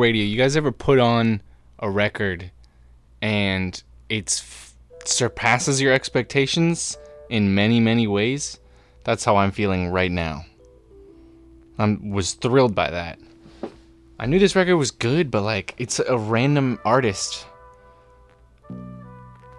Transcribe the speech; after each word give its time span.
Radio, 0.00 0.24
you 0.24 0.38
guys 0.38 0.56
ever 0.56 0.72
put 0.72 0.98
on 0.98 1.42
a 1.78 1.90
record 1.90 2.50
and 3.20 3.82
it 4.08 4.32
f- 4.40 4.74
surpasses 5.04 5.78
your 5.78 5.92
expectations 5.92 6.96
in 7.28 7.54
many, 7.54 7.80
many 7.80 8.06
ways? 8.06 8.58
That's 9.04 9.26
how 9.26 9.36
I'm 9.36 9.50
feeling 9.50 9.88
right 9.88 10.10
now. 10.10 10.46
I 11.78 11.98
was 12.02 12.32
thrilled 12.32 12.74
by 12.74 12.90
that. 12.90 13.18
I 14.18 14.24
knew 14.24 14.38
this 14.38 14.56
record 14.56 14.78
was 14.78 14.90
good, 14.90 15.30
but 15.30 15.42
like, 15.42 15.74
it's 15.76 15.98
a 15.98 16.16
random 16.16 16.78
artist. 16.86 17.44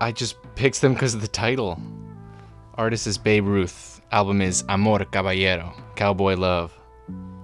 I 0.02 0.12
just 0.12 0.38
picked 0.56 0.82
them 0.82 0.96
because 0.96 1.14
of 1.14 1.22
the 1.22 1.28
title. 1.28 1.80
Artist 2.74 3.06
is 3.06 3.20
Babe 3.20 3.46
Ruth. 3.46 4.02
Album 4.12 4.42
is 4.42 4.64
Amor 4.68 5.06
Caballero, 5.06 5.72
Cowboy 5.96 6.34
Love, 6.34 6.74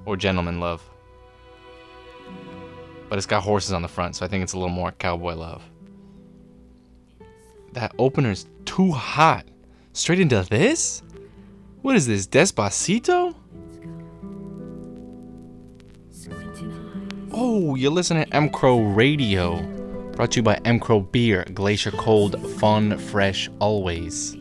or 0.06 0.18
Gentleman 0.18 0.60
Love 0.60 0.82
but 3.10 3.18
it's 3.18 3.28
got 3.28 3.44
horses 3.44 3.74
on 3.74 3.82
the 3.82 3.88
front, 3.88 4.16
so 4.16 4.26
I 4.26 4.28
think 4.28 4.44
it's 4.44 4.54
a 4.54 4.58
little 4.58 4.74
more 4.74 4.92
cowboy 4.92 5.36
love. 5.36 5.62
That 7.74 7.94
opener's 7.98 8.48
too 8.66 8.92
hot. 8.92 9.46
Straight 9.94 10.20
into 10.20 10.46
this? 10.50 11.04
What 11.82 11.96
is 11.96 12.08
this, 12.08 12.28
Despacito? 12.28 13.36
Oh, 17.32 17.76
you're 17.76 17.92
listening 17.92 18.26
to 18.26 18.36
M 18.36 18.50
Crow 18.50 18.82
Radio. 18.82 19.62
Brought 20.14 20.32
to 20.32 20.38
you 20.38 20.44
by 20.44 20.60
M 20.66 20.80
Crow 20.80 21.02
Beer, 21.02 21.46
Glacier 21.54 21.92
Cold, 21.92 22.42
fun, 22.60 22.98
fresh, 22.98 23.50
always. 23.60 24.34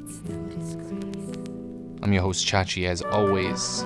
I'm 2.03 2.13
your 2.13 2.23
host, 2.23 2.47
Chachi, 2.47 2.89
as 2.89 3.03
always. 3.03 3.85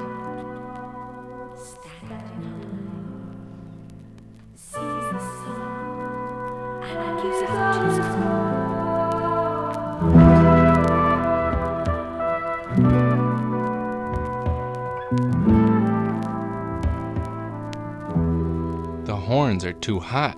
Are 19.70 19.72
too 19.74 20.00
hot. 20.00 20.36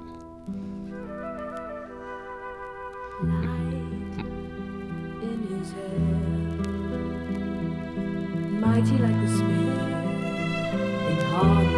Mighty 8.61 8.99
like 8.99 9.21
the 9.21 9.29
gazing 11.23 11.72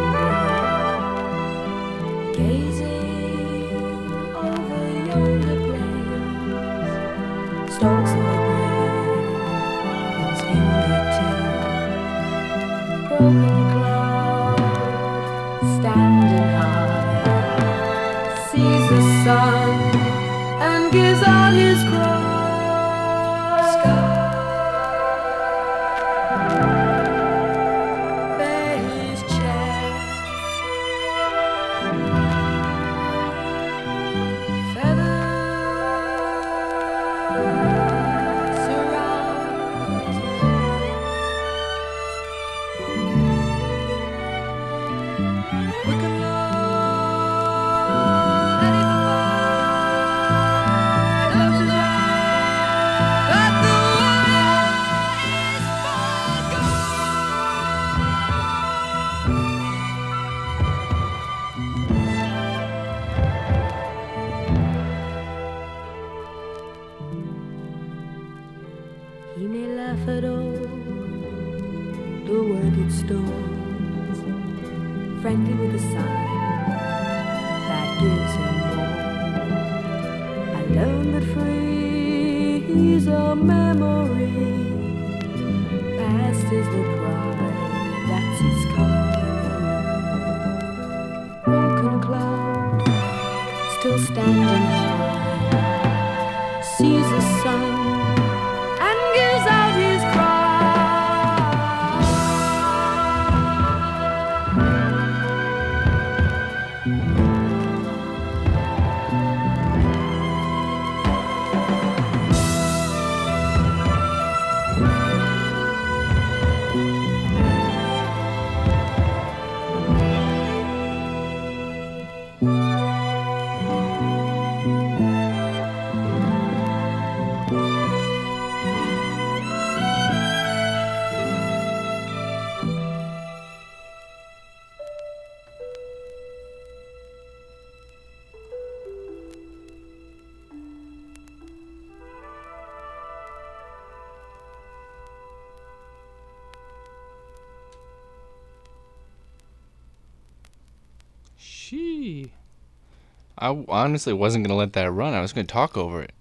I 153.45 153.63
honestly 153.69 154.11
wasn't 154.11 154.43
gonna 154.43 154.57
let 154.57 154.73
that 154.73 154.89
run. 154.89 155.13
I 155.13 155.21
was 155.21 155.31
gonna 155.31 155.45
talk 155.45 155.77
over 155.77 156.01
it. 156.01 156.13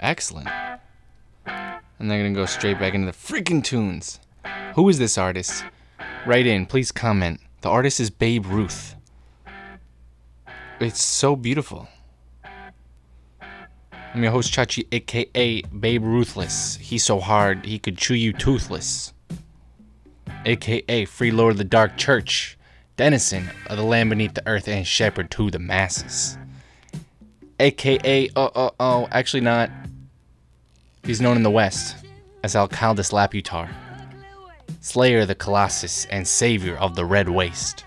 Excellent. 0.00 0.48
And 1.46 2.10
then 2.10 2.18
gonna 2.18 2.32
go 2.32 2.46
straight 2.46 2.80
back 2.80 2.94
into 2.94 3.06
the 3.06 3.12
freaking 3.12 3.62
tunes. 3.62 4.18
Who 4.74 4.88
is 4.88 4.98
this 4.98 5.16
artist? 5.16 5.64
Write 6.26 6.48
in, 6.48 6.66
please 6.66 6.90
comment. 6.90 7.38
The 7.60 7.68
artist 7.68 8.00
is 8.00 8.10
Babe 8.10 8.44
Ruth. 8.44 8.96
It's 10.80 11.00
so 11.00 11.36
beautiful. 11.36 11.86
I'm 14.12 14.24
your 14.24 14.32
host 14.32 14.52
Chachi, 14.52 14.84
aka 14.90 15.62
Babe 15.62 16.02
Ruthless. 16.02 16.76
He's 16.80 17.04
so 17.04 17.20
hard 17.20 17.66
he 17.66 17.78
could 17.78 17.96
chew 17.96 18.14
you 18.14 18.32
toothless. 18.32 19.12
AKA 20.44 21.04
Free 21.04 21.30
Lord 21.30 21.52
of 21.52 21.58
the 21.58 21.64
Dark 21.64 21.96
Church, 21.96 22.58
Denizen 22.96 23.48
of 23.68 23.76
the 23.76 23.84
Land 23.84 24.10
Beneath 24.10 24.34
the 24.34 24.46
Earth, 24.48 24.66
and 24.66 24.84
Shepherd 24.84 25.30
to 25.32 25.52
the 25.52 25.60
Masses. 25.60 26.36
AKA, 27.60 28.30
oh, 28.36 28.50
oh, 28.54 28.70
oh, 28.78 29.08
actually 29.10 29.40
not. 29.40 29.70
He's 31.02 31.20
known 31.20 31.36
in 31.36 31.42
the 31.42 31.50
West 31.50 31.96
as 32.44 32.54
Alcaldus 32.54 33.10
Laputar, 33.10 33.68
Slayer 34.80 35.20
of 35.20 35.28
the 35.28 35.34
Colossus, 35.34 36.04
and 36.06 36.26
Savior 36.26 36.76
of 36.76 36.94
the 36.94 37.04
Red 37.04 37.28
Waste. 37.28 37.84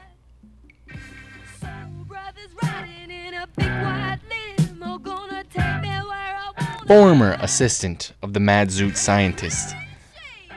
Former 6.88 7.38
assistant 7.40 8.12
of 8.22 8.34
the 8.34 8.42
Mad 8.42 8.68
Zoot 8.68 8.98
scientist. 8.98 9.74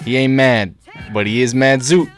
He 0.05 0.17
ain't 0.17 0.33
mad, 0.33 0.75
but 1.13 1.29
he 1.29 1.43
is 1.43 1.55
Mad 1.55 1.81
Zoot. 1.81 2.11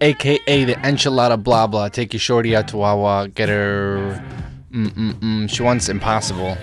AKA 0.00 0.64
the 0.64 0.74
enchilada 0.74 1.42
blah 1.42 1.66
blah. 1.66 1.88
Take 1.88 2.12
your 2.12 2.20
shorty 2.20 2.54
out 2.54 2.68
to 2.68 2.76
Wawa, 2.76 3.28
get 3.28 3.48
her. 3.48 4.22
Mm 4.70 4.90
mm 4.90 5.12
mm. 5.14 5.50
She 5.50 5.62
wants 5.62 5.88
impossible. 5.88 6.56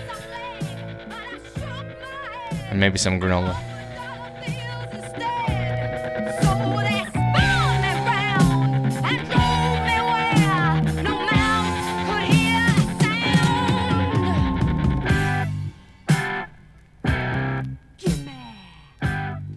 And 2.70 2.80
maybe 2.80 2.96
some 2.96 3.20
granola. 3.20 3.54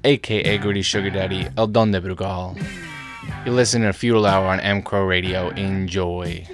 AKA 0.03 0.57
Gritty 0.57 0.81
Sugar 0.81 1.11
Daddy, 1.11 1.47
El 1.55 1.67
Don 1.67 1.91
de 1.91 2.01
Brugal. 2.01 2.57
You 3.45 3.53
listen 3.53 3.81
to 3.83 3.93
Feudal 3.93 4.25
Hour 4.25 4.47
on 4.47 4.59
M 4.59 4.81
Crow 4.81 5.03
Radio. 5.05 5.49
Enjoy. 5.49 6.45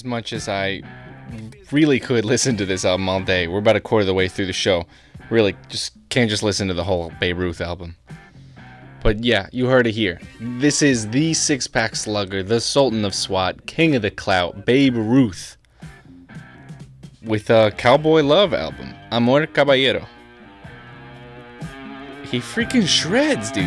As 0.00 0.04
much 0.06 0.32
as 0.32 0.48
I 0.48 0.80
really 1.70 2.00
could 2.00 2.24
listen 2.24 2.56
to 2.56 2.64
this 2.64 2.86
album 2.86 3.06
all 3.06 3.20
day, 3.20 3.46
we're 3.48 3.58
about 3.58 3.76
a 3.76 3.80
quarter 3.80 4.00
of 4.00 4.06
the 4.06 4.14
way 4.14 4.28
through 4.28 4.46
the 4.46 4.52
show. 4.54 4.86
Really, 5.28 5.54
just 5.68 5.92
can't 6.08 6.30
just 6.30 6.42
listen 6.42 6.68
to 6.68 6.72
the 6.72 6.84
whole 6.84 7.12
Babe 7.20 7.36
Ruth 7.36 7.60
album. 7.60 7.96
But 9.02 9.22
yeah, 9.22 9.50
you 9.52 9.66
heard 9.66 9.86
it 9.86 9.92
here. 9.92 10.18
This 10.40 10.80
is 10.80 11.10
the 11.10 11.34
six 11.34 11.66
pack 11.66 11.96
slugger, 11.96 12.42
the 12.42 12.62
Sultan 12.62 13.04
of 13.04 13.14
SWAT, 13.14 13.66
King 13.66 13.94
of 13.94 14.00
the 14.00 14.10
Clout, 14.10 14.64
Babe 14.64 14.96
Ruth. 14.96 15.58
With 17.22 17.50
a 17.50 17.70
Cowboy 17.76 18.22
Love 18.22 18.54
album, 18.54 18.94
Amor 19.12 19.46
Caballero. 19.48 20.06
He 22.24 22.38
freaking 22.38 22.88
shreds, 22.88 23.52
dude. 23.52 23.66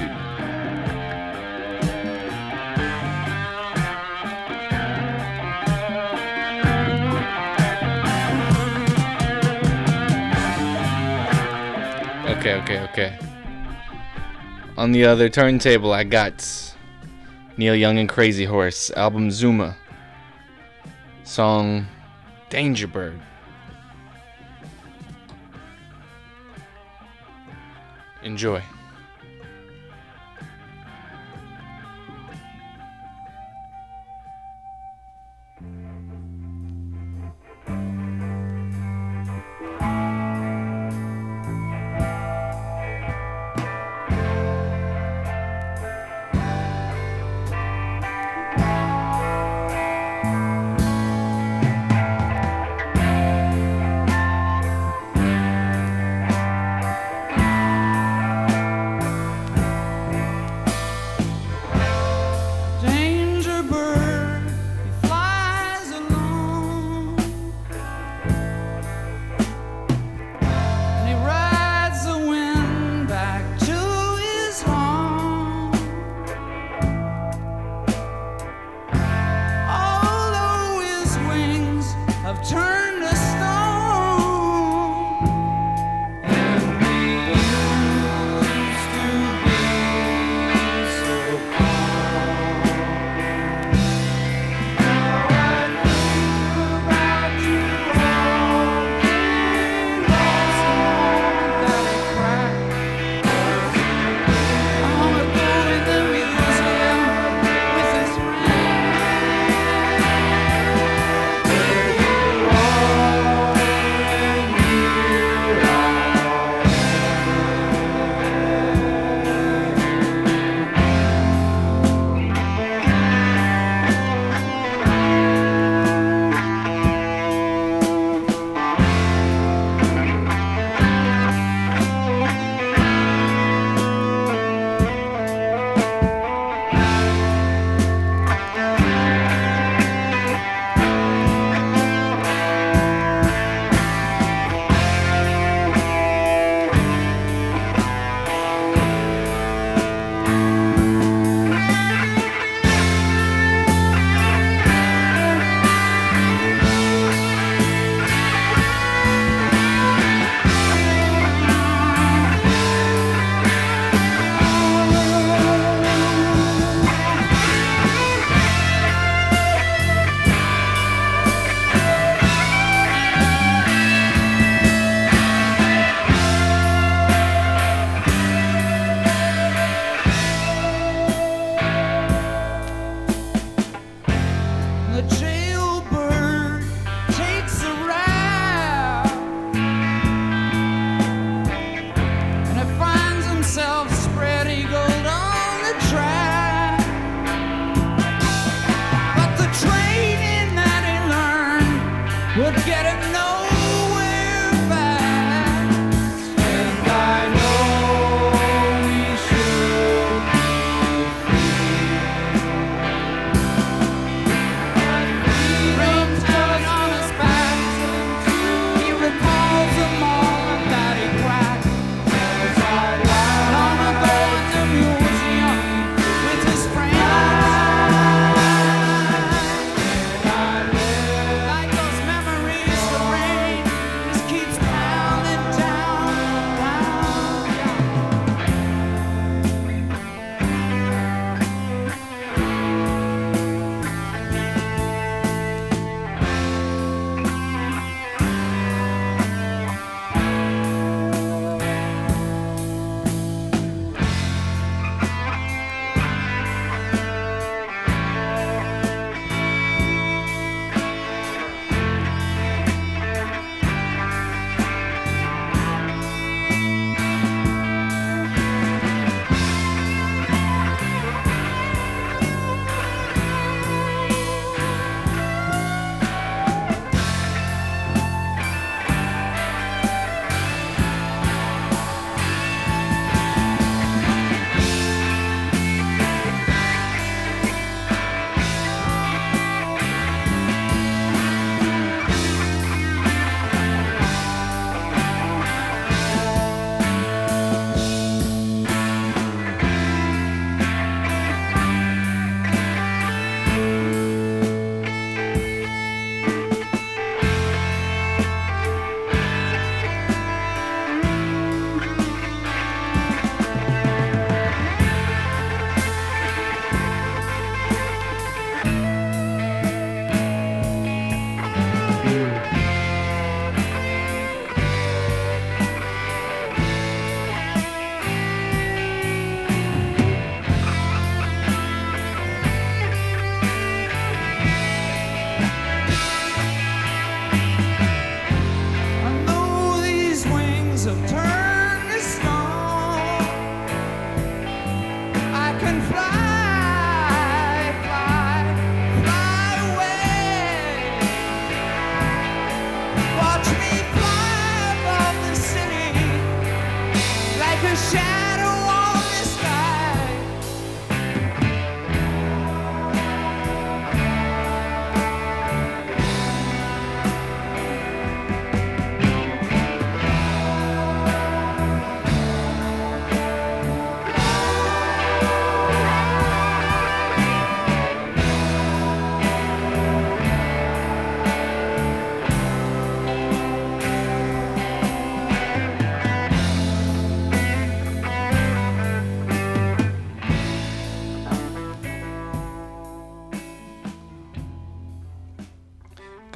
Okay, 12.43 12.59
okay, 12.59 12.79
okay. 12.91 13.17
On 14.75 14.91
the 14.91 15.05
other 15.05 15.29
turntable, 15.29 15.93
I 15.93 16.03
got 16.03 16.43
Neil 17.55 17.73
Young 17.73 17.99
and 17.99 18.09
Crazy 18.09 18.43
Horse, 18.43 18.91
album 18.97 19.31
Zuma, 19.31 19.77
song 21.23 21.87
Danger 22.49 22.87
Bird. 22.87 23.17
Enjoy. 28.23 28.61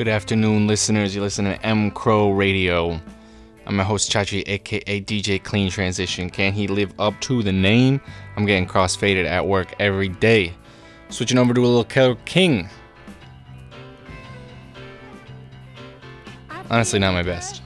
Good 0.07 0.13
afternoon, 0.13 0.67
listeners. 0.67 1.13
You're 1.13 1.25
listening 1.25 1.59
to 1.59 1.65
M 1.65 1.91
Crow 1.91 2.31
Radio. 2.31 2.97
I'm 3.65 3.75
your 3.75 3.83
host, 3.83 4.09
Chachi, 4.09 4.41
aka 4.47 5.01
DJ 5.01 5.43
Clean 5.43 5.69
Transition. 5.69 6.29
Can 6.29 6.53
he 6.53 6.65
live 6.65 6.93
up 6.97 7.19
to 7.19 7.43
the 7.43 7.51
name? 7.51 7.99
I'm 8.37 8.45
getting 8.45 8.65
crossfaded 8.65 9.25
at 9.25 9.45
work 9.45 9.75
every 9.79 10.07
day. 10.07 10.53
Switching 11.09 11.37
over 11.37 11.53
to 11.53 11.59
a 11.59 11.67
little 11.67 12.15
King. 12.23 12.69
Honestly, 16.69 16.99
not 16.99 17.11
my 17.11 17.23
best. 17.23 17.61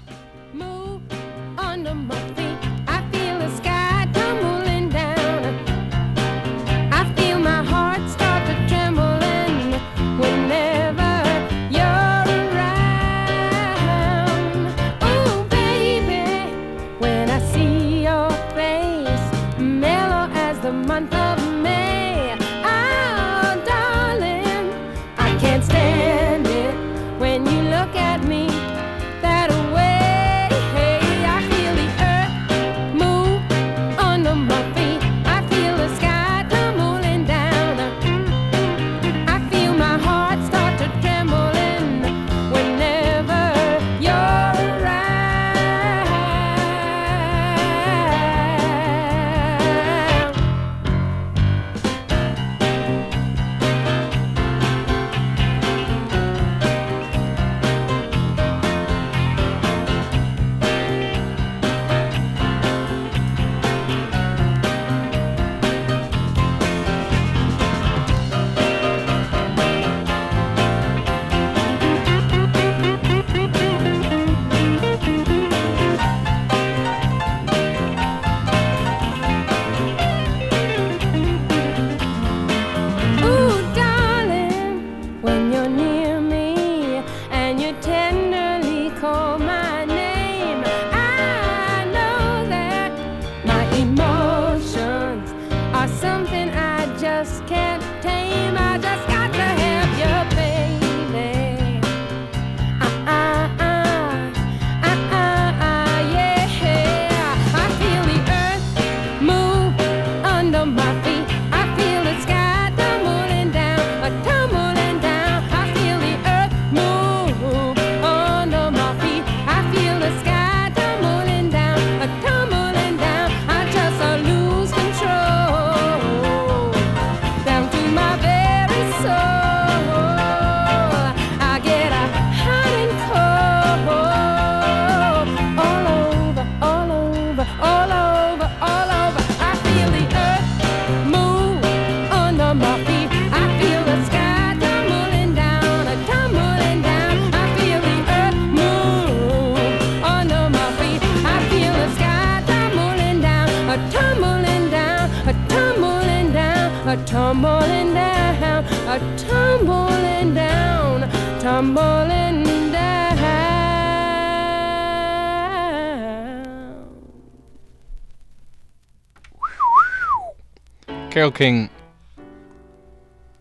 Carole 171.21 171.31
King, 171.31 171.69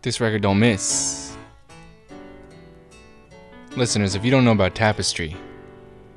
this 0.03 0.21
record 0.21 0.43
don't 0.43 0.59
miss. 0.59 1.35
Listeners, 3.75 4.13
if 4.13 4.23
you 4.23 4.29
don't 4.29 4.45
know 4.45 4.51
about 4.51 4.75
Tapestry, 4.75 5.35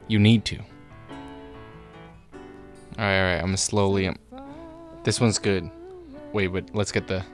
you 0.06 0.18
need 0.18 0.44
to. 0.44 0.58
Alright, 2.98 3.18
alright, 3.18 3.38
I'm 3.38 3.46
gonna 3.46 3.56
slowly. 3.56 4.08
Um, 4.08 4.18
this 5.04 5.22
one's 5.22 5.38
good. 5.38 5.70
Wait, 6.34 6.48
but 6.48 6.68
let's 6.74 6.92
get 6.92 7.06
the. 7.06 7.24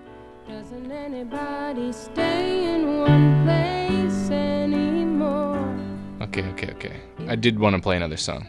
Doesn't 0.47 0.93
anybody 0.93 1.91
stay 1.91 2.73
in 2.73 3.01
one 3.01 3.43
place 3.43 4.31
anymore? 4.31 5.77
Okay, 6.21 6.45
okay, 6.51 6.71
okay. 6.75 7.01
I 7.27 7.35
did 7.35 7.59
want 7.59 7.75
to 7.75 7.83
play 7.83 7.97
another 7.97 8.17
song. 8.17 8.47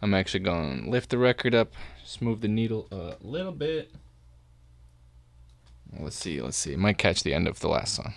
I'm 0.00 0.14
actually 0.14 0.40
going 0.40 0.84
to 0.84 0.90
lift 0.90 1.10
the 1.10 1.18
record 1.18 1.54
up, 1.54 1.74
just 2.02 2.22
move 2.22 2.40
the 2.40 2.48
needle 2.48 2.88
a 2.90 3.16
little 3.20 3.52
bit. 3.52 3.90
Let's 6.00 6.16
see, 6.16 6.40
let's 6.40 6.56
see. 6.56 6.76
Might 6.76 6.98
catch 6.98 7.22
the 7.22 7.34
end 7.34 7.48
of 7.48 7.60
the 7.60 7.68
last 7.68 7.94
song. 7.94 8.14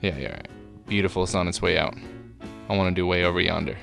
Yeah, 0.00 0.16
yeah, 0.18 0.32
right. 0.32 0.48
Beautiful, 0.86 1.22
it's 1.22 1.34
on 1.34 1.48
its 1.48 1.62
way 1.62 1.78
out. 1.78 1.94
I 2.68 2.76
want 2.76 2.94
to 2.94 3.00
do 3.00 3.06
Way 3.06 3.24
Over 3.24 3.40
Yonder. 3.40 3.76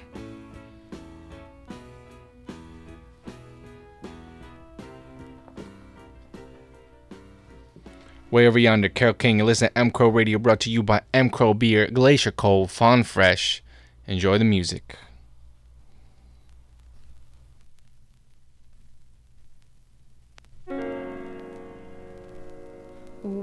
Way 8.32 8.47
Over 8.47 8.60
Yonder, 8.60 8.89
Carole 8.89 9.13
King. 9.13 9.39
Listen 9.39 9.69
to 9.69 9.77
M 9.77 9.91
Crow 9.91 10.10
Radio 10.10 10.39
brought 10.39 10.62
to 10.62 10.69
you 10.69 10.84
by 10.84 11.01
M 11.13 11.30
Crow 11.30 11.54
Beer, 11.54 11.88
Glacier 11.88 12.32
Cove, 12.32 12.71
Fawn 12.71 13.04
Fresh. 13.04 13.63
Enjoy 14.08 14.38
the 14.38 14.45
music. 14.45 14.95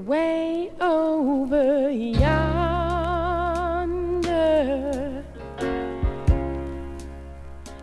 Way 0.09 0.71
over 0.81 1.91
yonder 1.91 2.33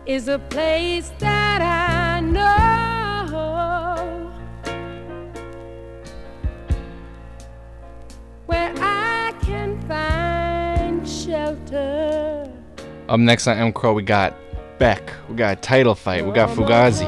is 0.05 0.27
a 0.27 0.37
place 0.37 1.13
that 1.19 1.61
I 1.61 2.19
know 2.19 2.43
where 8.47 8.73
I 8.75 9.33
can 9.39 9.79
find 9.87 11.07
shelter. 11.07 12.51
Up 13.07 13.19
next 13.21 13.47
on 13.47 13.57
M 13.57 13.71
Crow, 13.71 13.93
we 13.93 14.03
got 14.03 14.35
Beck. 14.79 15.13
We 15.29 15.37
got 15.37 15.57
a 15.57 15.61
Title 15.61 15.95
Fight. 15.95 16.25
We 16.25 16.33
got 16.33 16.49
Fugazi. 16.49 17.07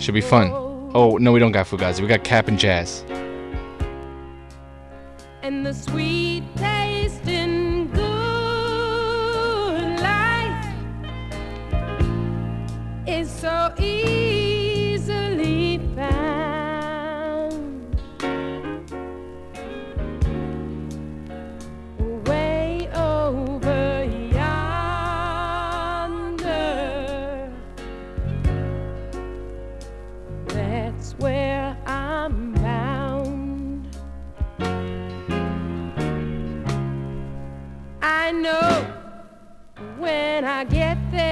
Should 0.00 0.14
be 0.14 0.22
fun. 0.22 0.61
Oh, 0.94 1.16
no, 1.16 1.32
we 1.32 1.40
don't 1.40 1.52
got 1.52 1.66
Fugazi. 1.66 2.00
We 2.00 2.06
got 2.06 2.22
Cap'n 2.24 2.58
Jazz. 2.58 3.04
and 5.42 5.66
the 5.66 5.74
sweet 5.74 6.21
I 40.44 40.64
get 40.64 40.98
there. 41.12 41.31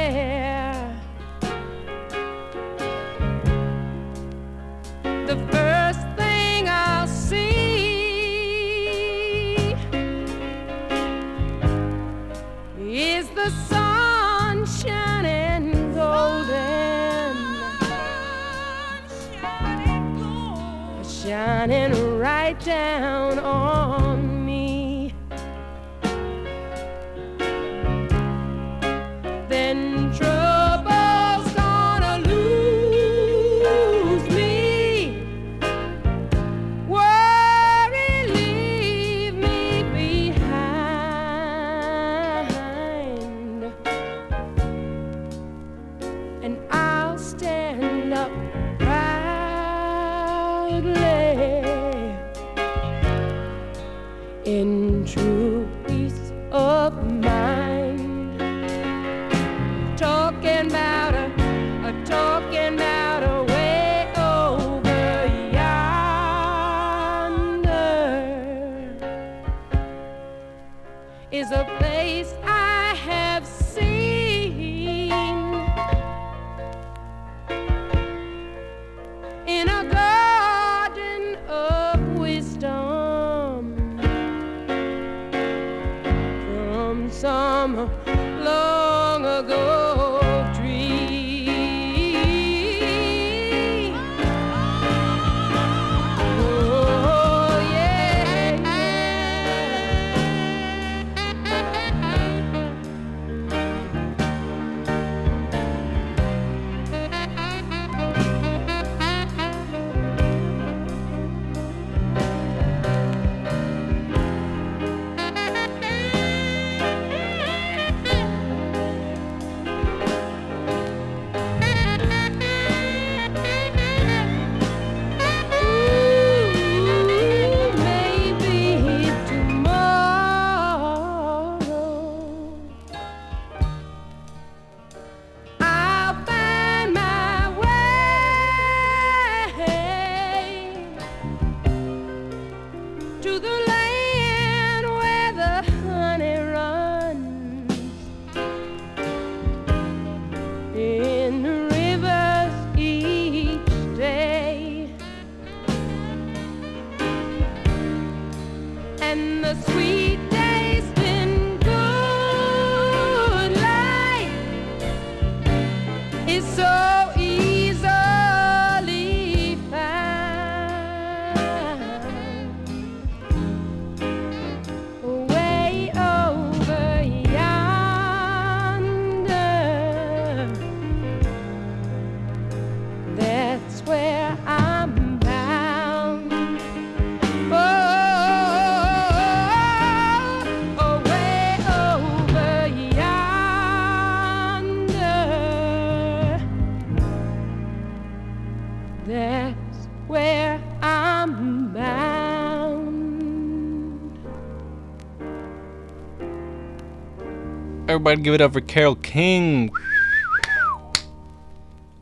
Everybody 208.00 208.22
give 208.22 208.32
it 208.32 208.40
up 208.40 208.54
for 208.54 208.62
Carole 208.62 208.94
King. 208.94 209.70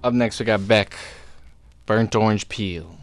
up 0.04 0.14
next, 0.14 0.38
we 0.38 0.46
got 0.46 0.68
Beck. 0.68 0.96
Burnt 1.86 2.14
Orange 2.14 2.48
Peel. 2.48 2.97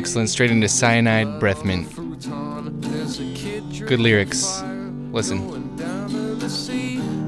Excellent. 0.00 0.30
Straight 0.30 0.50
into 0.50 0.66
cyanide 0.66 1.38
breath 1.38 1.62
mint. 1.62 1.86
Good 3.86 4.00
lyrics. 4.00 4.62
Listen. 5.12 5.76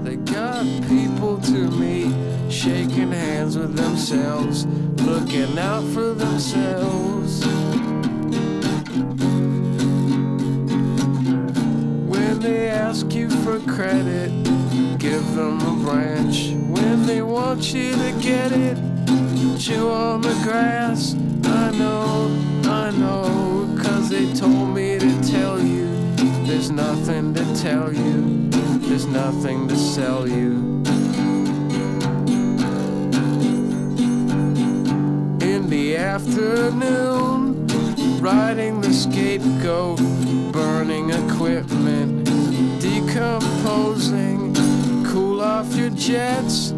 They 0.02 0.16
got 0.16 0.64
people 0.88 1.36
to 1.38 1.70
meet, 1.72 2.14
shaking 2.50 3.12
hands 3.12 3.58
with 3.58 3.76
themselves, 3.76 4.64
looking 5.02 5.58
out 5.58 5.84
for 5.92 6.14
themselves. 6.14 7.44
When 12.08 12.40
they 12.40 12.70
ask 12.70 13.12
you 13.12 13.28
for 13.44 13.60
credit, 13.70 14.30
give 14.98 15.34
them 15.34 15.60
a 15.60 15.84
branch. 15.84 16.52
When 16.70 17.04
they 17.04 17.20
want 17.20 17.74
you 17.74 17.92
to 17.92 18.12
get 18.22 18.50
it, 18.50 18.78
chew 19.58 19.90
on 19.90 20.22
the 20.22 20.32
grass. 20.42 21.14
I 21.44 21.70
know, 21.72 22.51
know, 22.98 23.76
cause 23.82 24.08
they 24.08 24.32
told 24.34 24.74
me 24.74 24.98
to 24.98 25.22
tell 25.22 25.60
you. 25.60 25.88
There's 26.46 26.70
nothing 26.70 27.34
to 27.34 27.44
tell 27.56 27.92
you, 27.92 28.48
there's 28.80 29.06
nothing 29.06 29.68
to 29.68 29.76
sell 29.76 30.28
you. 30.28 30.82
In 35.40 35.68
the 35.68 35.96
afternoon, 35.96 37.66
riding 38.20 38.80
the 38.80 38.92
scapegoat, 38.92 39.98
burning 40.52 41.10
equipment, 41.10 42.26
decomposing. 42.80 44.54
Cool 45.06 45.40
off 45.40 45.74
your 45.74 45.90
jets, 45.90 46.74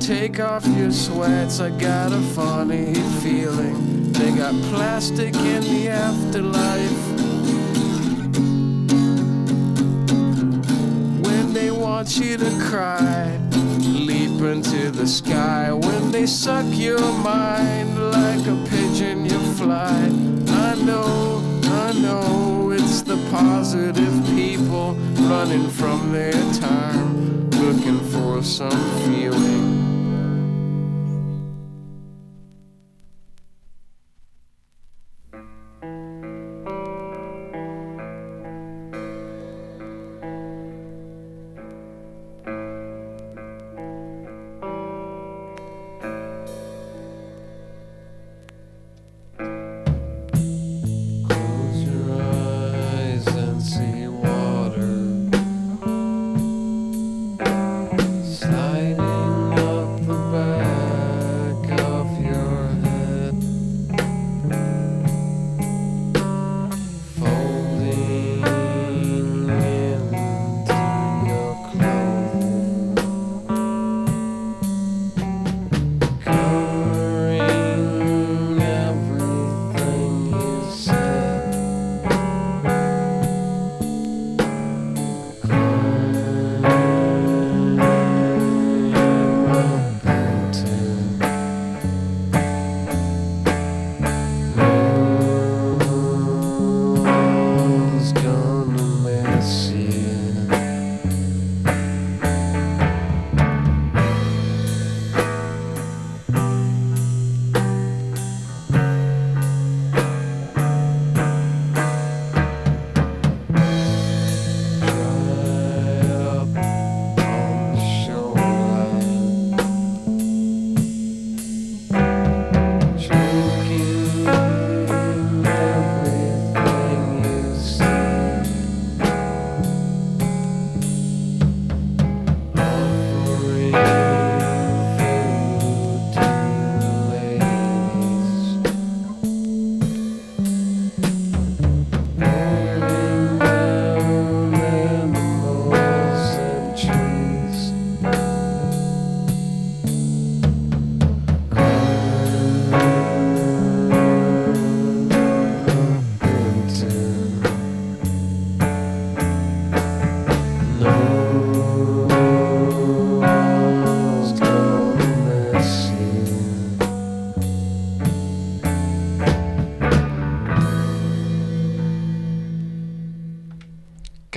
take 0.00 0.40
off 0.40 0.66
your 0.66 0.92
sweats. 0.92 1.60
I 1.60 1.70
got 1.70 2.12
a 2.12 2.20
funny 2.34 2.94
feeling 3.22 3.95
they 4.18 4.30
got 4.32 4.54
plastic 4.70 5.34
in 5.34 5.62
the 5.62 5.88
afterlife. 5.88 7.06
When 11.22 11.52
they 11.52 11.70
want 11.70 12.18
you 12.18 12.38
to 12.38 12.50
cry, 12.68 13.38
leap 13.80 14.40
into 14.40 14.90
the 14.90 15.06
sky. 15.06 15.70
When 15.72 16.10
they 16.10 16.24
suck 16.24 16.64
your 16.70 17.00
mind 17.18 18.10
like 18.10 18.46
a 18.46 18.56
pigeon, 18.70 19.26
you 19.26 19.38
fly. 19.54 20.10
I 20.48 20.74
know, 20.82 21.42
I 21.64 21.92
know, 22.00 22.70
it's 22.70 23.02
the 23.02 23.18
positive 23.30 24.14
people 24.34 24.94
running 25.28 25.68
from 25.68 26.12
their 26.12 26.40
time, 26.54 27.50
looking 27.50 28.00
for 28.10 28.42
some 28.42 28.80
feeling. 29.04 29.75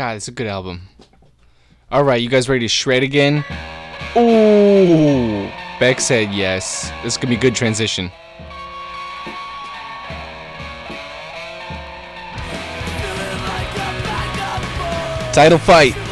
God, 0.09 0.15
it's 0.15 0.27
a 0.27 0.31
good 0.31 0.47
album. 0.47 0.81
All 1.91 2.03
right, 2.03 2.19
you 2.19 2.29
guys 2.29 2.49
ready 2.49 2.65
to 2.65 2.67
shred 2.67 3.03
again? 3.03 3.45
Ooh, 4.17 5.47
Beck 5.79 5.99
said 5.99 6.33
yes. 6.33 6.91
This 7.03 7.15
could 7.15 7.29
be 7.29 7.35
a 7.35 7.39
good 7.39 7.53
transition. 7.53 8.09
Title 15.31 15.59
fight. 15.59 16.08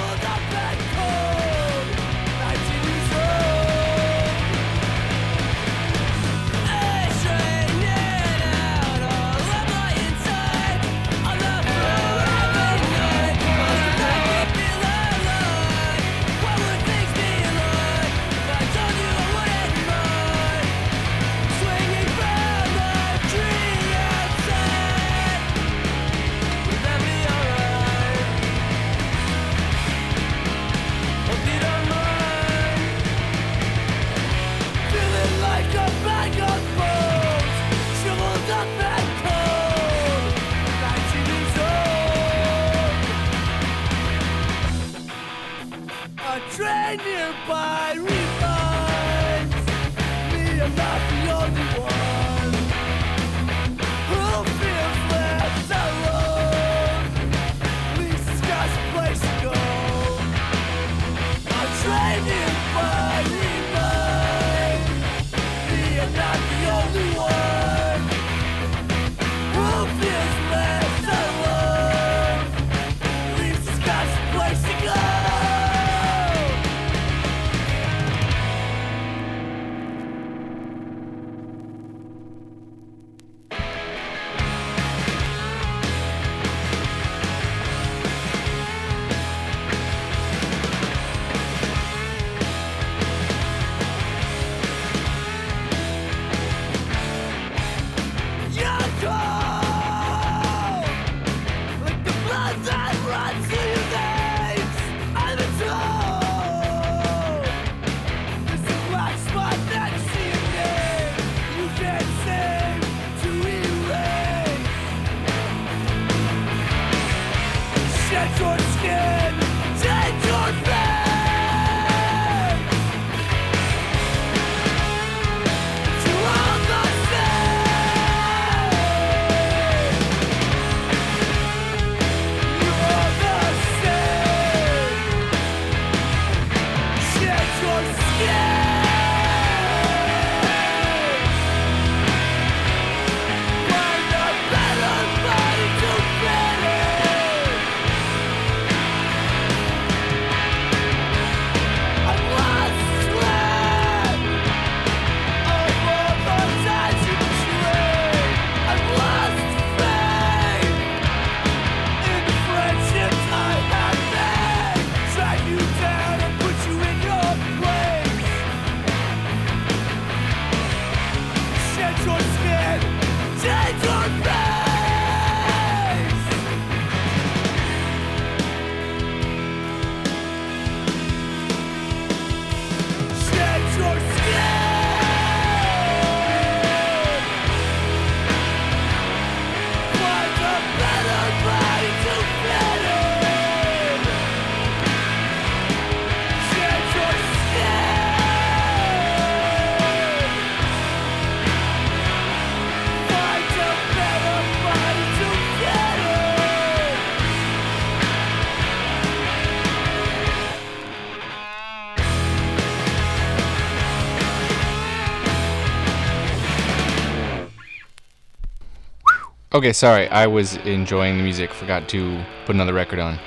Okay, 219.54 219.72
sorry. 219.72 220.10
I 220.10 220.28
was 220.28 220.58
enjoying 220.58 221.16
the 221.18 221.24
music. 221.24 221.54
Forgot 221.54 221.88
to 221.90 222.22
put 222.46 222.54
another 222.54 222.74
record 222.74 223.00
on. 223.00 223.14
A 223.14 223.20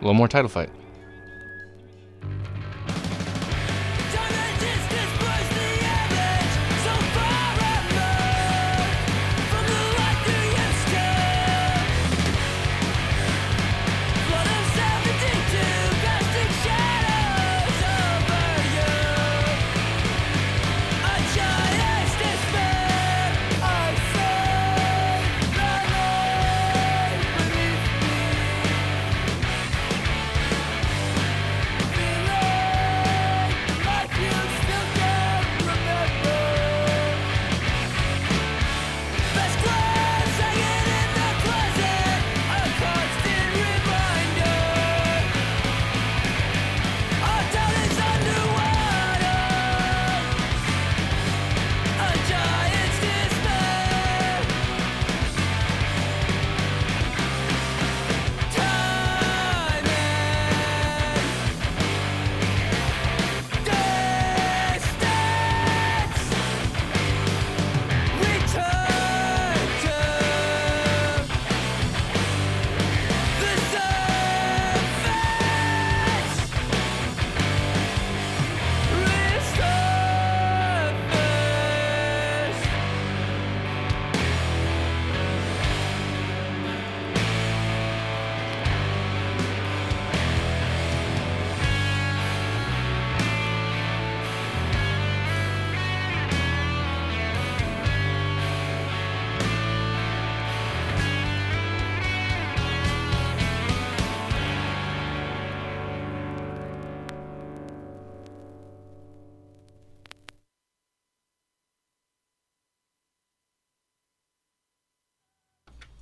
little 0.00 0.14
more 0.14 0.26
title 0.26 0.48
fight. 0.48 0.70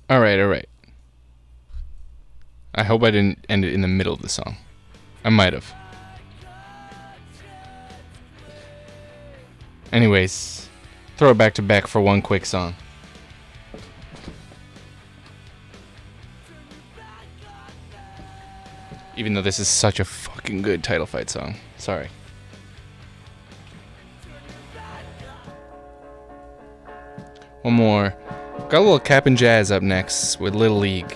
All 0.09 0.21
right, 0.21 0.39
all 0.39 0.47
right. 0.47 0.69
I 2.73 2.83
hope 2.83 3.03
I 3.03 3.11
didn't 3.11 3.45
end 3.49 3.65
it 3.65 3.73
in 3.73 3.81
the 3.81 3.89
middle 3.89 4.13
of 4.13 4.21
the 4.21 4.29
song. 4.29 4.55
I 5.25 5.29
might 5.29 5.51
have. 5.51 5.73
Anyways, 9.91 10.69
throw 11.17 11.31
it 11.31 11.37
back 11.37 11.55
to 11.55 11.61
Beck 11.61 11.87
for 11.87 11.99
one 11.99 12.21
quick 12.21 12.45
song. 12.45 12.75
Even 19.17 19.33
though 19.33 19.41
this 19.41 19.59
is 19.59 19.67
such 19.67 19.99
a 19.99 20.05
fucking 20.05 20.61
good 20.61 20.83
title 20.83 21.05
fight 21.05 21.29
song. 21.29 21.55
Sorry. 21.77 22.07
One 27.63 27.73
more. 27.73 28.15
Got 28.69 28.79
a 28.79 28.81
little 28.81 28.99
Cap'n 28.99 29.37
Jazz 29.37 29.71
up 29.71 29.81
next 29.81 30.41
with 30.41 30.53
Little 30.53 30.77
League. 30.77 31.15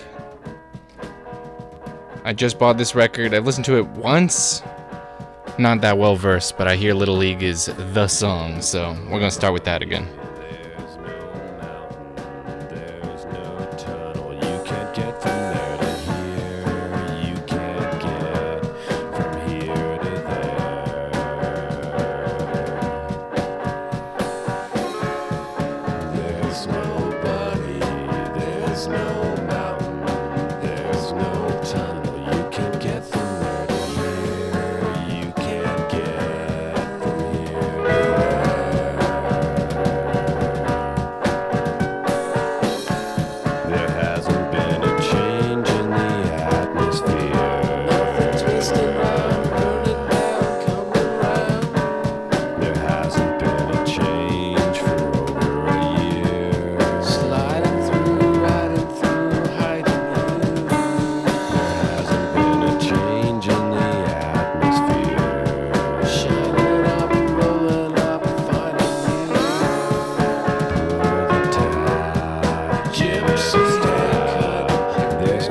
I 2.24 2.32
just 2.32 2.58
bought 2.58 2.78
this 2.78 2.94
record. 2.94 3.34
I've 3.34 3.44
listened 3.44 3.66
to 3.66 3.76
it 3.76 3.86
once. 3.88 4.62
Not 5.58 5.82
that 5.82 5.98
well 5.98 6.16
versed, 6.16 6.56
but 6.56 6.66
I 6.66 6.76
hear 6.76 6.94
Little 6.94 7.16
League 7.16 7.42
is 7.42 7.66
the 7.66 8.08
song, 8.08 8.62
so 8.62 8.92
we're 9.04 9.18
gonna 9.18 9.30
start 9.30 9.52
with 9.52 9.64
that 9.64 9.82
again. 9.82 10.08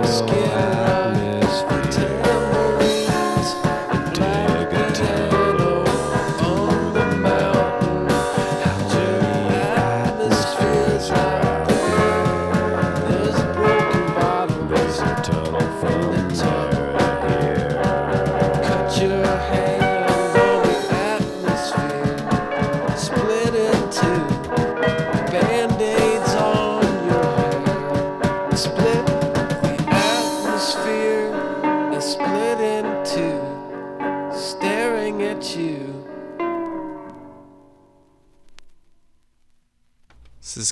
Skin 0.06 0.41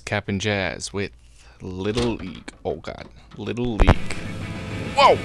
Cap'n 0.09 0.39
Jazz 0.39 0.91
with 0.91 1.11
Little 1.61 2.15
League. 2.15 2.51
Oh 2.65 2.77
god, 2.77 3.07
Little 3.37 3.75
League. 3.75 4.13
Whoa! 4.97 5.19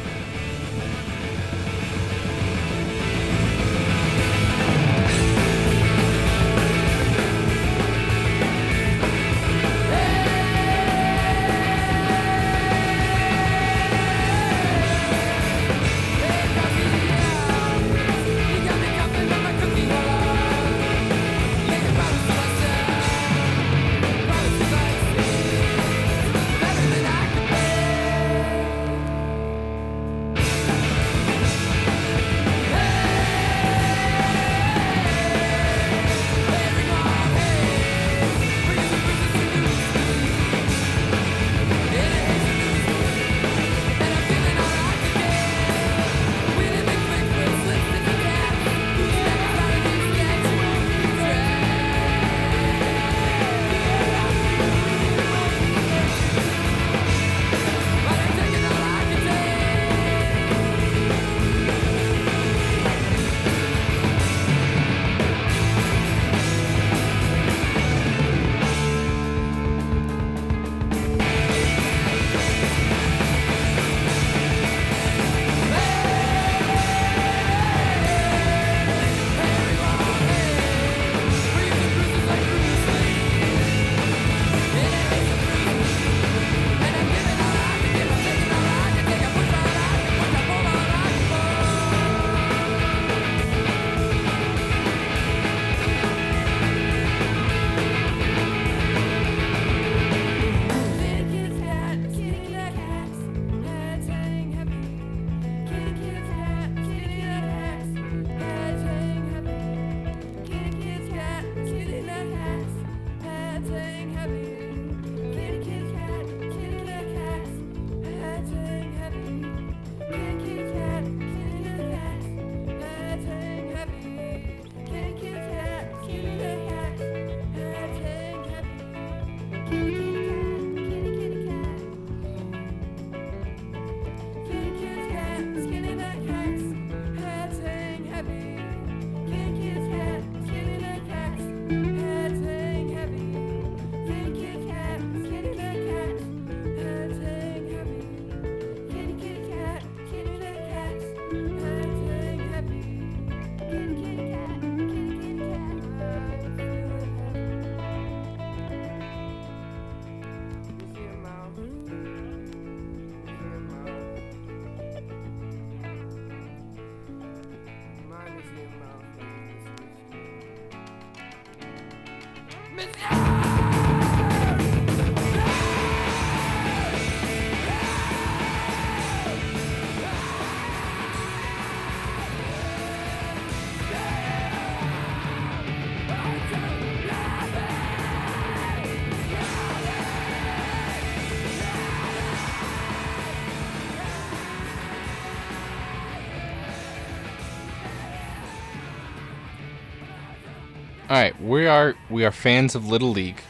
All 201.15 201.21
right, 201.21 201.41
we 201.41 201.69
are 201.69 201.95
we 202.11 202.25
are 202.25 202.33
fans 202.33 202.75
of 202.75 202.89
Little 202.89 203.11
League. 203.11 203.41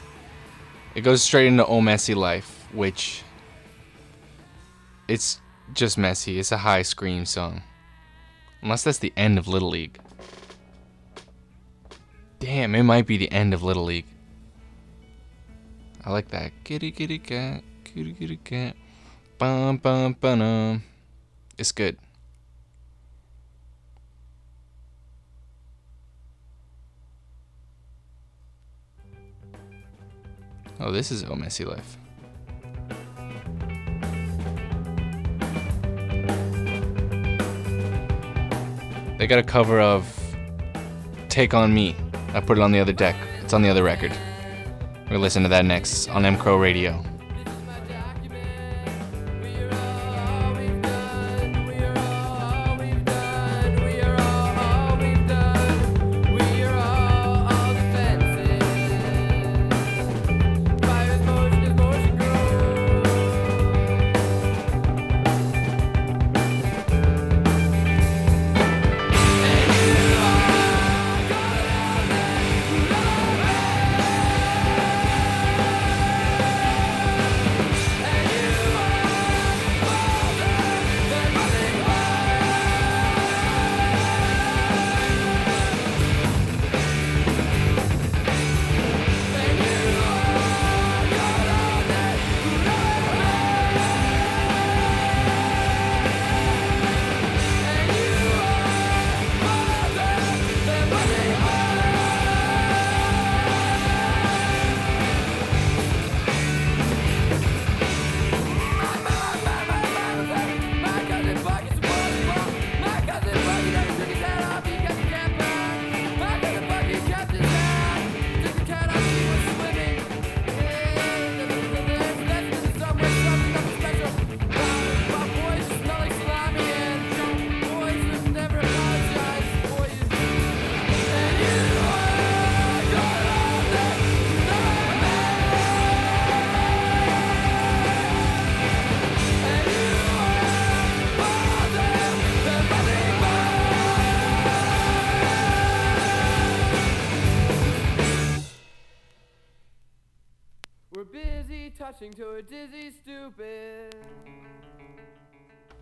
It 0.93 1.01
goes 1.01 1.23
straight 1.23 1.47
into 1.47 1.65
Oh 1.65 1.81
Messy 1.81 2.13
Life, 2.13 2.67
which 2.73 3.23
it's 5.07 5.41
just 5.73 5.97
messy. 5.97 6.37
It's 6.37 6.51
a 6.51 6.59
high 6.59 6.83
scream 6.83 7.25
song. 7.25 7.63
Unless 8.61 8.83
that's 8.83 8.99
the 8.99 9.11
end 9.17 9.39
of 9.39 9.47
Little 9.47 9.69
League. 9.69 9.97
Damn, 12.37 12.75
it 12.75 12.83
might 12.83 13.07
be 13.07 13.17
the 13.17 13.31
end 13.31 13.51
of 13.51 13.63
Little 13.63 13.85
League. 13.85 14.05
I 16.05 16.11
like 16.11 16.27
that. 16.27 16.51
Kitty 16.65 16.91
kitty 16.91 17.17
cat, 17.17 17.63
kitty 17.83 18.13
kitty 18.13 18.37
cat. 18.37 18.75
Bum 19.39 19.77
bum 19.77 20.15
bum. 20.21 20.83
It's 21.57 21.71
good. 21.71 21.97
Oh, 30.79 30.91
this 30.91 31.11
is 31.11 31.23
Oh 31.23 31.35
Messy 31.35 31.63
Life. 31.63 31.97
They 39.17 39.27
got 39.27 39.39
a 39.39 39.43
cover 39.43 39.79
of 39.79 40.05
Take 41.29 41.53
On 41.53 41.73
Me. 41.73 41.95
I 42.33 42.41
put 42.41 42.57
it 42.57 42.61
on 42.61 42.71
the 42.71 42.79
other 42.79 42.91
deck. 42.91 43.15
It's 43.41 43.53
on 43.53 43.61
the 43.61 43.69
other 43.69 43.83
record. 43.83 44.11
We're 44.11 45.11
gonna 45.11 45.19
listen 45.19 45.43
to 45.43 45.49
that 45.49 45.65
next 45.65 46.09
on 46.09 46.25
M 46.25 46.37
Crow 46.37 46.57
Radio. 46.57 47.03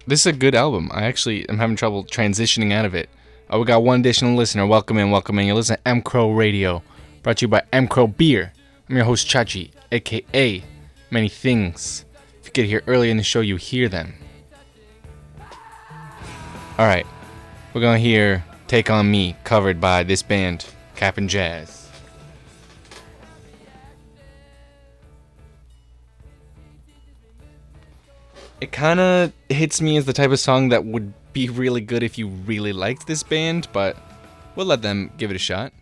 This 0.05 0.21
is 0.21 0.25
a 0.25 0.33
good 0.33 0.53
album. 0.53 0.89
I 0.93 1.03
actually 1.03 1.47
am 1.47 1.59
having 1.59 1.77
trouble 1.77 2.03
transitioning 2.03 2.73
out 2.73 2.83
of 2.83 2.93
it. 2.93 3.09
Oh, 3.49 3.59
we 3.59 3.65
got 3.65 3.83
one 3.83 4.01
additional 4.01 4.35
listener. 4.35 4.67
Welcome 4.67 4.97
in, 4.97 5.11
welcome 5.11 5.39
in. 5.39 5.47
You 5.47 5.53
listen 5.53 5.77
to 5.77 5.87
M 5.87 6.01
Crow 6.01 6.31
Radio, 6.31 6.83
brought 7.21 7.37
to 7.37 7.45
you 7.45 7.47
by 7.47 7.63
M 7.71 7.87
Crow 7.87 8.07
Beer. 8.07 8.51
I'm 8.89 8.97
your 8.97 9.05
host 9.05 9.29
Chachi, 9.29 9.71
aka 9.93 10.61
Many 11.09 11.29
Things. 11.29 12.03
If 12.41 12.47
you 12.47 12.51
get 12.51 12.65
here 12.65 12.83
early 12.85 13.11
in 13.11 13.17
the 13.17 13.23
show, 13.23 13.39
you 13.39 13.55
hear 13.55 13.87
them. 13.87 14.15
All 16.77 16.85
right, 16.85 17.07
we're 17.73 17.79
gonna 17.79 17.97
hear 17.97 18.43
"Take 18.67 18.89
on 18.89 19.09
Me" 19.09 19.37
covered 19.45 19.79
by 19.79 20.03
this 20.03 20.21
band, 20.21 20.65
Cap'n 20.97 21.29
Jazz. 21.29 21.82
It 28.63 28.71
kind 28.71 29.01
of 29.01 29.33
hits 29.49 29.81
me 29.81 29.97
as 29.97 30.05
the 30.05 30.13
type 30.13 30.31
of 30.31 30.39
song 30.39 30.69
that 30.69 30.85
would 30.85 31.13
be 31.33 31.49
really 31.49 31.81
good 31.81 32.01
if 32.01 32.17
you 32.17 32.29
really 32.29 32.71
liked 32.71 33.05
this 33.07 33.21
band, 33.21 33.67
but 33.73 33.97
we'll 34.55 34.65
let 34.65 34.81
them 34.81 35.11
give 35.17 35.29
it 35.29 35.35
a 35.35 35.39
shot. 35.39 35.73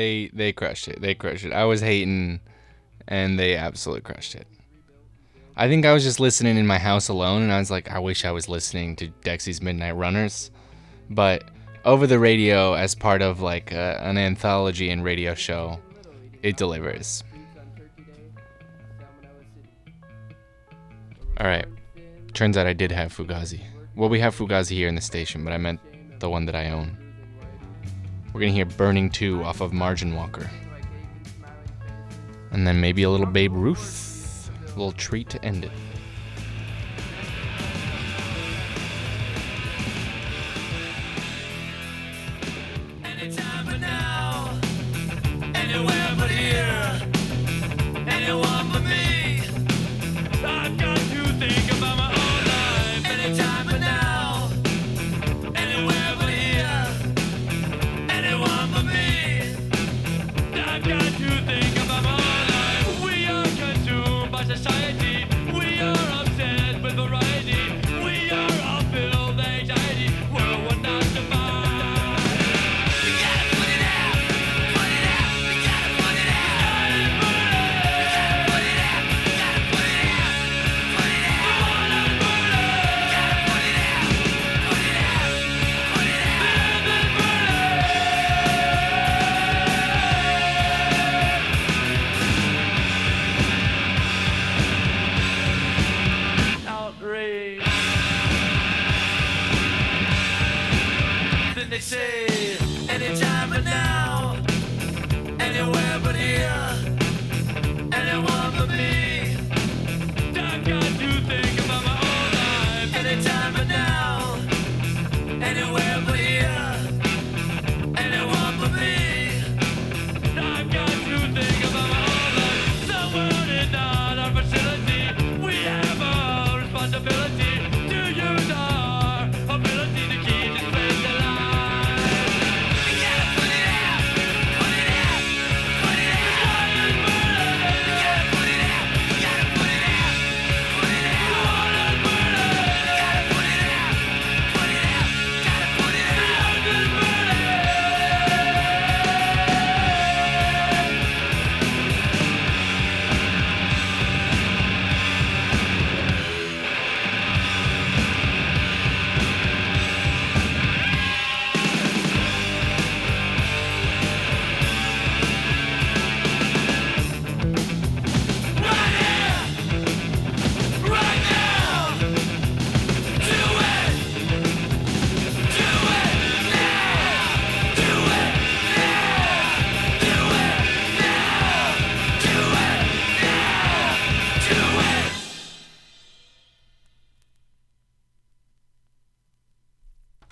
They 0.00 0.30
they 0.32 0.52
crushed 0.54 0.88
it. 0.88 1.02
They 1.02 1.14
crushed 1.14 1.44
it. 1.44 1.52
I 1.52 1.66
was 1.66 1.82
hating, 1.82 2.40
and 3.06 3.38
they 3.38 3.54
absolutely 3.54 4.00
crushed 4.00 4.34
it. 4.34 4.46
I 5.58 5.68
think 5.68 5.84
I 5.84 5.92
was 5.92 6.04
just 6.04 6.18
listening 6.18 6.56
in 6.56 6.66
my 6.66 6.78
house 6.78 7.08
alone, 7.08 7.42
and 7.42 7.52
I 7.52 7.58
was 7.58 7.70
like, 7.70 7.90
I 7.90 7.98
wish 7.98 8.24
I 8.24 8.30
was 8.30 8.48
listening 8.48 8.96
to 8.96 9.08
Dexy's 9.26 9.60
Midnight 9.60 9.96
Runners, 9.96 10.50
but 11.10 11.44
over 11.84 12.06
the 12.06 12.18
radio 12.18 12.72
as 12.72 12.94
part 12.94 13.20
of 13.20 13.42
like 13.42 13.72
a, 13.72 14.00
an 14.02 14.16
anthology 14.16 14.88
and 14.88 15.04
radio 15.04 15.34
show, 15.34 15.78
it 16.42 16.56
delivers. 16.56 17.22
All 21.38 21.46
right. 21.46 21.66
Turns 22.32 22.56
out 22.56 22.66
I 22.66 22.72
did 22.72 22.90
have 22.90 23.14
Fugazi. 23.14 23.60
Well, 23.96 24.08
we 24.08 24.20
have 24.20 24.34
Fugazi 24.34 24.76
here 24.76 24.88
in 24.88 24.94
the 24.94 25.02
station, 25.02 25.44
but 25.44 25.52
I 25.52 25.58
meant 25.58 25.80
the 26.20 26.30
one 26.30 26.46
that 26.46 26.56
I 26.56 26.70
own. 26.70 27.09
We're 28.32 28.40
gonna 28.40 28.52
hear 28.52 28.64
Burning 28.64 29.10
Too 29.10 29.42
off 29.42 29.60
of 29.60 29.72
Margin 29.72 30.14
Walker. 30.14 30.48
And 32.52 32.66
then 32.66 32.80
maybe 32.80 33.02
a 33.02 33.10
little 33.10 33.26
Babe 33.26 33.52
Ruth. 33.52 34.50
A 34.64 34.68
little 34.68 34.92
treat 34.92 35.28
to 35.30 35.44
end 35.44 35.64
it. 35.64 35.72
Anywhere 45.54 46.14
but 46.18 46.30
here, 46.30 47.00
anyone 48.08 48.72
but 48.72 48.82
me. 48.82 48.99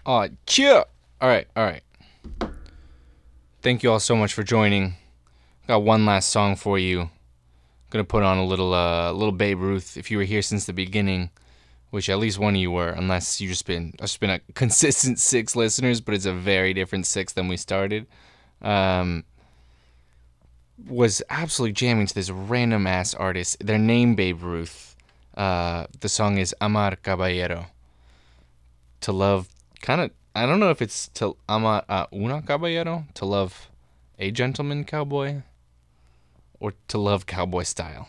Aw, 0.09 0.29
cheer! 0.47 0.87
Alright, 1.21 1.49
alright. 1.55 1.83
Thank 3.61 3.83
you 3.83 3.93
all 3.93 4.01
so 4.01 4.17
much 4.17 4.33
for 4.33 4.43
joining. 4.43 4.95
Got 5.67 5.83
one 5.83 6.07
last 6.07 6.31
song 6.31 6.57
for 6.57 6.79
you. 6.79 7.03
I'm 7.03 7.11
Gonna 7.91 8.05
put 8.05 8.23
on 8.23 8.39
a 8.39 8.45
little 8.47 8.73
uh 8.73 9.13
little 9.13 9.33
Babe 9.33 9.61
Ruth 9.61 9.99
if 9.99 10.11
you 10.11 10.17
were 10.17 10.25
here 10.25 10.41
since 10.41 10.65
the 10.65 10.73
beginning, 10.73 11.29
which 11.91 12.09
at 12.09 12.19
least 12.19 12.39
one 12.39 12.55
of 12.55 12.61
you 12.63 12.71
were, 12.71 12.89
unless 12.89 13.39
you 13.39 13.51
just 13.51 13.67
been 13.67 13.93
just 14.01 14.19
been 14.19 14.31
a 14.31 14.39
consistent 14.55 15.19
six 15.19 15.55
listeners, 15.55 16.01
but 16.01 16.15
it's 16.15 16.25
a 16.25 16.33
very 16.33 16.73
different 16.73 17.07
six 17.07 17.35
than 17.35 17.47
we 17.47 17.59
started. 17.59 18.07
Um 18.63 19.25
was 20.87 21.23
absolutely 21.29 21.75
jamming 21.75 22.07
to 22.07 22.15
this 22.15 22.31
random 22.31 22.87
ass 22.87 23.13
artist. 23.13 23.59
Their 23.61 23.77
name 23.77 24.15
Babe 24.15 24.43
Ruth. 24.43 24.97
Uh 25.37 25.85
the 26.01 26.09
song 26.09 26.39
is 26.39 26.55
Amar 26.63 26.97
Caballero. 26.97 27.67
To 29.03 29.13
love 29.13 29.49
kind 29.81 30.01
of 30.01 30.11
I 30.35 30.47
don't 30.47 30.61
know 30.61 30.71
if 30.71 30.81
it's 30.81 31.09
to 31.15 31.37
ama 31.49 31.85
a 31.89 32.07
una 32.13 32.43
caballero, 32.43 33.07
to 33.15 33.25
love 33.25 33.71
a 34.19 34.31
gentleman 34.31 34.85
cowboy 34.85 35.43
or 36.61 36.75
to 36.89 36.99
love 36.99 37.27
cowboy 37.27 37.63
style. 37.63 38.09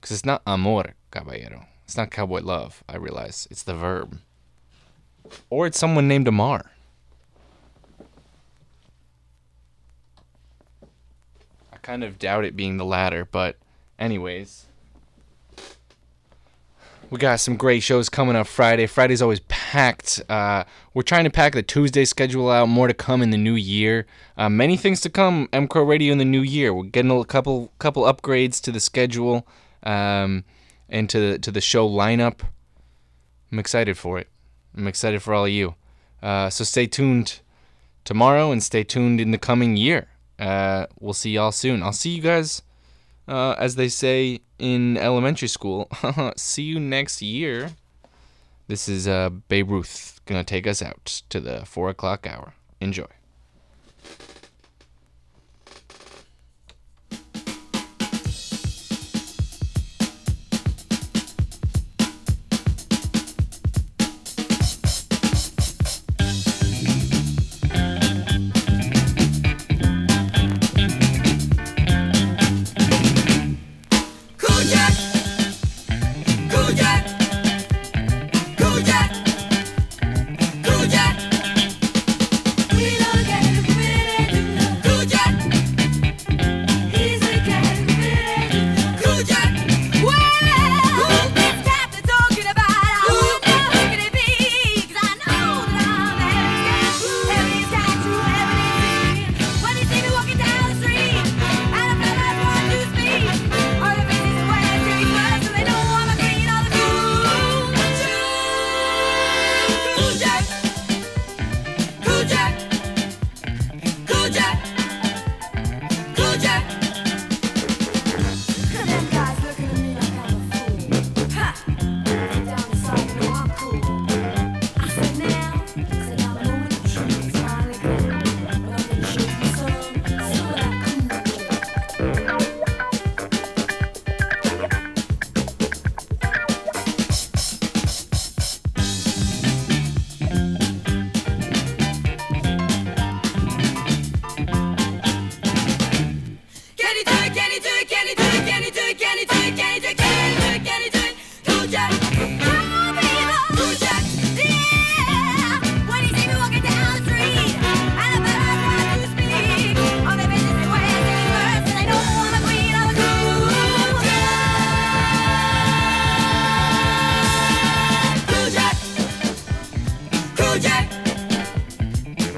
Cuz 0.00 0.10
it's 0.12 0.24
not 0.24 0.42
amor 0.46 0.94
caballero. 1.10 1.66
It's 1.84 1.96
not 1.96 2.10
cowboy 2.10 2.40
love, 2.40 2.82
I 2.88 2.96
realize. 2.96 3.46
It's 3.50 3.62
the 3.62 3.74
verb. 3.74 4.18
Or 5.50 5.66
it's 5.66 5.78
someone 5.78 6.08
named 6.08 6.28
Amar. 6.28 6.70
I 11.72 11.76
kind 11.82 12.02
of 12.02 12.18
doubt 12.18 12.44
it 12.44 12.56
being 12.56 12.76
the 12.76 12.84
latter, 12.84 13.24
but 13.24 13.56
anyways, 13.98 14.66
we 17.12 17.18
got 17.18 17.40
some 17.40 17.58
great 17.58 17.82
shows 17.82 18.08
coming 18.08 18.34
up 18.36 18.46
Friday. 18.46 18.86
Friday's 18.86 19.20
always 19.20 19.40
packed. 19.40 20.22
Uh, 20.30 20.64
we're 20.94 21.02
trying 21.02 21.24
to 21.24 21.30
pack 21.30 21.52
the 21.52 21.62
Tuesday 21.62 22.06
schedule 22.06 22.50
out. 22.50 22.70
More 22.70 22.88
to 22.88 22.94
come 22.94 23.20
in 23.20 23.28
the 23.28 23.36
new 23.36 23.52
year. 23.52 24.06
Uh, 24.38 24.48
many 24.48 24.78
things 24.78 25.02
to 25.02 25.10
come. 25.10 25.46
MCRO 25.52 25.86
Radio 25.86 26.12
in 26.12 26.16
the 26.16 26.24
new 26.24 26.40
year. 26.40 26.72
We're 26.72 26.84
getting 26.84 27.10
a 27.10 27.22
couple 27.26 27.70
couple 27.78 28.04
upgrades 28.04 28.62
to 28.62 28.72
the 28.72 28.80
schedule 28.80 29.46
um, 29.82 30.44
and 30.88 31.10
to 31.10 31.20
the, 31.20 31.38
to 31.40 31.50
the 31.50 31.60
show 31.60 31.86
lineup. 31.86 32.40
I'm 33.52 33.58
excited 33.58 33.98
for 33.98 34.18
it. 34.18 34.28
I'm 34.74 34.86
excited 34.86 35.22
for 35.22 35.34
all 35.34 35.44
of 35.44 35.50
you. 35.50 35.74
Uh, 36.22 36.48
so 36.48 36.64
stay 36.64 36.86
tuned 36.86 37.40
tomorrow 38.04 38.50
and 38.50 38.62
stay 38.62 38.84
tuned 38.84 39.20
in 39.20 39.32
the 39.32 39.38
coming 39.38 39.76
year. 39.76 40.08
Uh, 40.38 40.86
we'll 40.98 41.12
see 41.12 41.32
y'all 41.32 41.52
soon. 41.52 41.82
I'll 41.82 41.92
see 41.92 42.08
you 42.08 42.22
guys 42.22 42.62
uh, 43.28 43.54
as 43.58 43.76
they 43.76 43.88
say 43.88 44.40
in 44.58 44.96
elementary 44.96 45.48
school. 45.48 45.88
See 46.36 46.62
you 46.62 46.80
next 46.80 47.22
year. 47.22 47.70
This 48.68 48.88
is 48.88 49.08
uh, 49.08 49.30
Babe 49.48 49.70
Ruth 49.70 50.20
gonna 50.26 50.44
take 50.44 50.66
us 50.66 50.82
out 50.82 51.22
to 51.28 51.40
the 51.40 51.64
four 51.66 51.88
o'clock 51.90 52.26
hour. 52.26 52.54
Enjoy. 52.80 53.06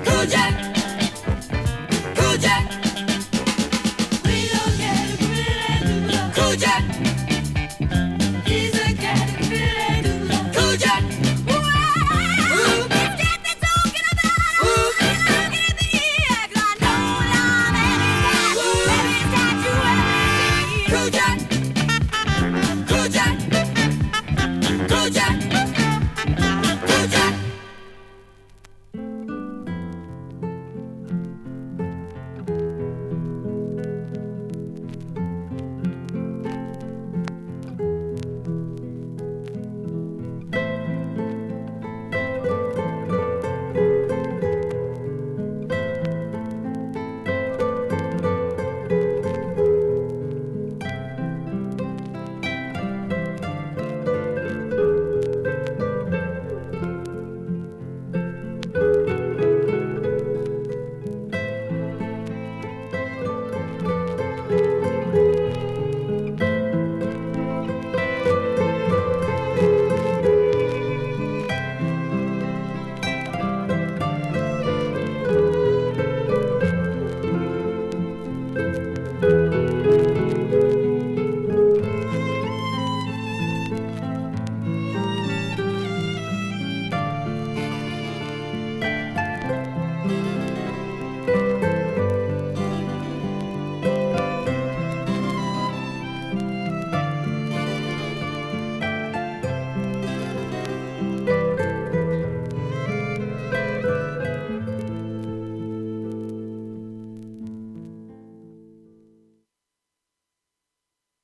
Cool 0.05 0.27
Jack. 0.27 0.64